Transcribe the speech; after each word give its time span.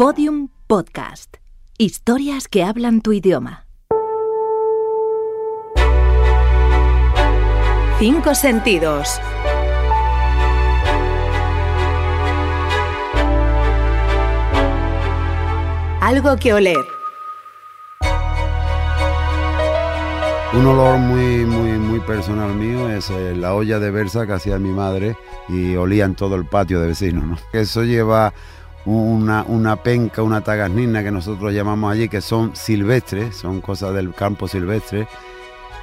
Podium 0.00 0.48
Podcast. 0.66 1.36
Historias 1.76 2.48
que 2.48 2.64
hablan 2.64 3.02
tu 3.02 3.12
idioma. 3.12 3.66
Cinco 7.98 8.34
sentidos. 8.34 9.20
Algo 16.00 16.36
que 16.38 16.54
oler. 16.54 16.76
Un 20.54 20.66
olor 20.66 20.98
muy, 20.98 21.44
muy, 21.44 21.72
muy 21.72 22.00
personal 22.00 22.54
mío 22.54 22.88
es 22.88 23.10
eh, 23.10 23.36
la 23.36 23.52
olla 23.52 23.78
de 23.78 23.90
versa 23.90 24.26
que 24.26 24.32
hacía 24.32 24.58
mi 24.58 24.70
madre 24.70 25.18
y 25.46 25.76
olía 25.76 26.06
en 26.06 26.14
todo 26.14 26.36
el 26.36 26.46
patio 26.46 26.80
de 26.80 26.86
vecinos. 26.86 27.24
¿no? 27.24 27.36
Eso 27.52 27.84
lleva 27.84 28.32
una, 28.84 29.44
una 29.46 29.76
penca, 29.76 30.22
una 30.22 30.40
tagasnina 30.40 31.02
que 31.02 31.10
nosotros 31.10 31.52
llamamos 31.52 31.92
allí, 31.92 32.08
que 32.08 32.20
son 32.20 32.54
silvestres, 32.56 33.36
son 33.36 33.60
cosas 33.60 33.94
del 33.94 34.14
campo 34.14 34.48
silvestre, 34.48 35.06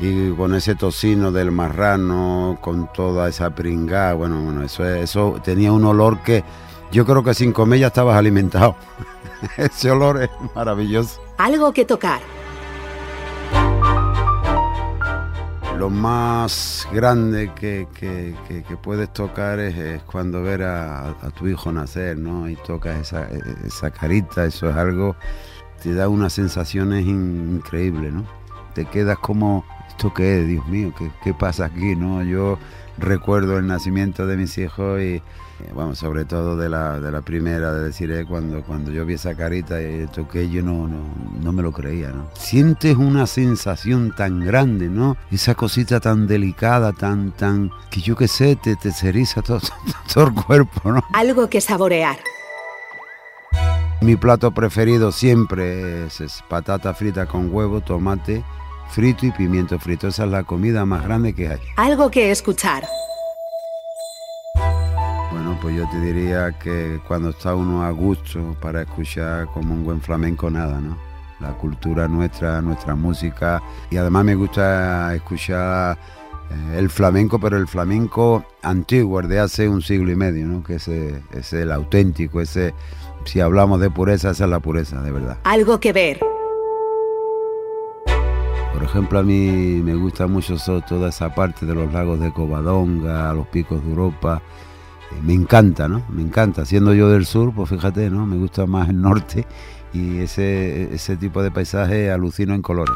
y 0.00 0.30
con 0.32 0.54
ese 0.54 0.74
tocino 0.74 1.32
del 1.32 1.52
marrano, 1.52 2.58
con 2.60 2.92
toda 2.92 3.28
esa 3.28 3.50
pringada, 3.50 4.14
bueno, 4.14 4.40
bueno, 4.40 4.62
eso, 4.62 4.84
eso 4.84 5.40
tenía 5.42 5.72
un 5.72 5.84
olor 5.84 6.22
que 6.22 6.44
yo 6.90 7.06
creo 7.06 7.22
que 7.22 7.34
sin 7.34 7.52
comer 7.52 7.80
ya 7.80 7.86
estabas 7.86 8.16
alimentado. 8.16 8.76
ese 9.56 9.90
olor 9.90 10.22
es 10.22 10.30
maravilloso. 10.54 11.20
Algo 11.38 11.72
que 11.72 11.84
tocar. 11.84 12.20
Lo 15.78 15.90
más 15.90 16.86
grande 16.92 17.50
que, 17.54 17.88
que, 17.98 18.76
puedes 18.82 19.12
tocar 19.12 19.58
es, 19.58 20.02
cuando 20.04 20.42
ver 20.42 20.62
a, 20.62 21.14
tu 21.36 21.48
hijo 21.48 21.72
nacer, 21.72 22.16
¿no? 22.18 22.48
Y 22.48 22.56
tocas 22.56 23.00
esa, 23.00 23.28
esa 23.66 23.90
carita, 23.90 24.44
eso 24.44 24.70
es 24.70 24.76
algo, 24.76 25.16
te 25.82 25.94
da 25.94 26.08
unas 26.08 26.32
sensaciones 26.32 27.06
increíbles, 27.06 28.12
¿no? 28.12 28.41
Te 28.74 28.84
quedas 28.86 29.18
como, 29.18 29.64
¿esto 29.88 30.12
qué 30.14 30.40
es? 30.40 30.48
Dios 30.48 30.66
mío, 30.66 30.92
¿qué, 30.96 31.10
qué 31.22 31.34
pasa 31.34 31.66
aquí, 31.66 31.94
no? 31.96 32.22
Yo 32.22 32.58
recuerdo 32.98 33.58
el 33.58 33.66
nacimiento 33.66 34.26
de 34.26 34.36
mis 34.36 34.56
hijos 34.58 35.00
y, 35.00 35.22
vamos, 35.74 35.98
sobre 35.98 36.24
todo 36.24 36.56
de 36.56 36.68
la, 36.68 37.00
de 37.00 37.10
la 37.12 37.22
primera, 37.22 37.72
de 37.72 37.84
decir, 37.84 38.10
eh, 38.10 38.24
cuando, 38.26 38.62
cuando 38.62 38.90
yo 38.90 39.04
vi 39.04 39.14
esa 39.14 39.34
carita 39.34 39.80
y 39.80 40.06
toqué, 40.06 40.48
yo 40.48 40.62
no, 40.62 40.88
no, 40.88 41.02
no 41.40 41.52
me 41.52 41.62
lo 41.62 41.72
creía, 41.72 42.10
¿no? 42.10 42.28
Sientes 42.34 42.96
una 42.96 43.26
sensación 43.26 44.14
tan 44.16 44.40
grande, 44.40 44.88
¿no? 44.88 45.16
Esa 45.30 45.54
cosita 45.54 46.00
tan 46.00 46.26
delicada, 46.26 46.92
tan, 46.92 47.32
tan, 47.32 47.70
que 47.90 48.00
yo 48.00 48.16
qué 48.16 48.28
sé, 48.28 48.56
te, 48.56 48.76
te 48.76 48.92
ceriza 48.92 49.42
todo, 49.42 49.60
todo 50.12 50.28
el 50.28 50.34
cuerpo, 50.34 50.92
¿no? 50.92 51.02
Algo 51.12 51.48
que 51.48 51.60
saborear. 51.60 52.18
Mi 54.02 54.16
plato 54.16 54.50
preferido 54.50 55.12
siempre 55.12 56.06
es, 56.06 56.20
es 56.20 56.42
patata 56.48 56.92
frita 56.92 57.26
con 57.26 57.54
huevo, 57.54 57.80
tomate 57.80 58.42
frito 58.90 59.26
y 59.26 59.30
pimiento 59.30 59.78
frito. 59.78 60.08
Esa 60.08 60.24
es 60.24 60.30
la 60.30 60.42
comida 60.42 60.84
más 60.84 61.04
grande 61.04 61.32
que 61.32 61.46
hay. 61.46 61.60
Algo 61.76 62.10
que 62.10 62.32
escuchar. 62.32 62.84
Bueno, 65.30 65.56
pues 65.62 65.76
yo 65.76 65.88
te 65.88 66.00
diría 66.00 66.50
que 66.58 67.00
cuando 67.06 67.30
está 67.30 67.54
uno 67.54 67.84
a 67.84 67.90
gusto 67.92 68.56
para 68.60 68.82
escuchar 68.82 69.46
como 69.46 69.72
un 69.72 69.84
buen 69.84 70.00
flamenco, 70.00 70.50
nada, 70.50 70.80
¿no? 70.80 70.98
La 71.38 71.52
cultura 71.52 72.08
nuestra, 72.08 72.60
nuestra 72.60 72.96
música. 72.96 73.62
Y 73.88 73.98
además 73.98 74.24
me 74.24 74.34
gusta 74.34 75.14
escuchar 75.14 75.96
el 76.74 76.90
flamenco, 76.90 77.38
pero 77.38 77.56
el 77.56 77.68
flamenco 77.68 78.44
antiguo, 78.62 79.20
el 79.20 79.28
de 79.28 79.40
hace 79.40 79.68
un 79.68 79.82
siglo 79.82 80.10
y 80.10 80.16
medio, 80.16 80.46
¿no? 80.46 80.62
Que 80.62 80.76
ese 80.76 81.22
es 81.32 81.52
el 81.52 81.72
auténtico, 81.72 82.40
ese, 82.40 82.74
si 83.24 83.40
hablamos 83.40 83.80
de 83.80 83.90
pureza, 83.90 84.30
esa 84.30 84.44
es 84.44 84.50
la 84.50 84.60
pureza, 84.60 85.02
de 85.02 85.12
verdad. 85.12 85.38
Algo 85.44 85.80
que 85.80 85.92
ver. 85.92 86.20
Por 88.72 88.82
ejemplo, 88.82 89.18
a 89.18 89.22
mí 89.22 89.80
me 89.84 89.94
gusta 89.94 90.26
mucho 90.26 90.56
toda 90.88 91.10
esa 91.10 91.34
parte 91.34 91.66
de 91.66 91.74
los 91.74 91.92
lagos 91.92 92.18
de 92.20 92.32
Covadonga, 92.32 93.32
los 93.34 93.46
picos 93.48 93.82
de 93.82 93.90
Europa. 93.90 94.42
Me 95.22 95.34
encanta, 95.34 95.88
¿no? 95.88 96.02
Me 96.08 96.22
encanta. 96.22 96.64
Siendo 96.64 96.94
yo 96.94 97.08
del 97.10 97.26
sur, 97.26 97.52
pues 97.54 97.68
fíjate, 97.68 98.10
¿no? 98.10 98.26
Me 98.26 98.36
gusta 98.36 98.66
más 98.66 98.88
el 98.88 99.00
norte 99.00 99.46
y 99.92 100.20
ese, 100.20 100.92
ese 100.94 101.16
tipo 101.16 101.42
de 101.42 101.50
paisaje 101.50 102.10
alucino 102.10 102.54
en 102.54 102.62
colores. 102.62 102.94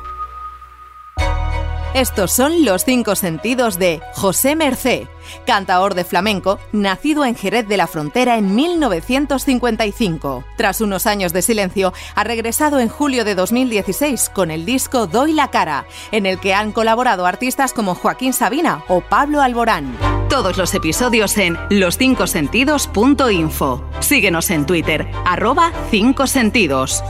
Estos 1.96 2.30
son 2.30 2.64
los 2.66 2.84
cinco 2.84 3.14
sentidos 3.14 3.78
de 3.78 4.02
José 4.12 4.54
Mercé, 4.54 5.08
cantaor 5.46 5.94
de 5.94 6.04
flamenco, 6.04 6.58
nacido 6.70 7.24
en 7.24 7.34
Jerez 7.34 7.66
de 7.66 7.78
la 7.78 7.86
Frontera 7.86 8.36
en 8.36 8.54
1955. 8.54 10.44
Tras 10.58 10.82
unos 10.82 11.06
años 11.06 11.32
de 11.32 11.40
silencio, 11.40 11.94
ha 12.14 12.22
regresado 12.22 12.80
en 12.80 12.90
julio 12.90 13.24
de 13.24 13.34
2016 13.34 14.28
con 14.28 14.50
el 14.50 14.66
disco 14.66 15.06
Doy 15.06 15.32
la 15.32 15.50
cara, 15.50 15.86
en 16.12 16.26
el 16.26 16.38
que 16.38 16.52
han 16.52 16.72
colaborado 16.72 17.24
artistas 17.24 17.72
como 17.72 17.94
Joaquín 17.94 18.34
Sabina 18.34 18.84
o 18.88 19.00
Pablo 19.00 19.40
Alborán. 19.40 19.96
Todos 20.28 20.58
los 20.58 20.74
episodios 20.74 21.38
en 21.38 21.56
loscincosentidos.info. 21.70 23.82
Síguenos 24.00 24.50
en 24.50 24.66
Twitter, 24.66 25.10
arroba 25.24 25.72
5 25.90 26.26
sentidos. 26.26 27.02